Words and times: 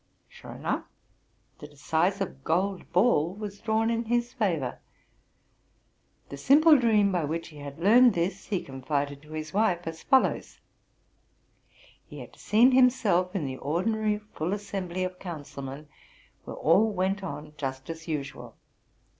Sure 0.27 0.53
enough, 0.53 0.85
the 1.59 1.67
decisive 1.67 2.43
gold. 2.43 2.91
ball 2.91 3.35
was 3.35 3.59
drawn 3.61 3.91
in 3.91 4.05
his 4.05 4.33
favor. 4.33 4.79
The 6.29 6.37
simple 6.37 6.75
dream 6.75 7.11
by 7.11 7.25
which 7.25 7.49
he 7.49 7.57
had 7.57 7.77
learned 7.77 8.15
this, 8.15 8.47
he 8.47 8.63
confided 8.63 9.21
to 9.21 9.33
his 9.33 9.53
wife 9.53 9.85
as 9.85 10.01
follows: 10.01 10.59
He 12.03 12.17
had 12.17 12.35
seen 12.35 12.71
himself 12.71 13.35
in 13.35 13.45
the 13.45 13.57
ordinary 13.57 14.17
full 14.17 14.53
assembly 14.53 15.03
of 15.03 15.19
councilmen, 15.19 15.87
where 16.45 16.55
all 16.57 16.91
went 16.91 17.23
on 17.23 17.53
just 17.57 17.87
as 17.91 18.07
usual. 18.07 18.57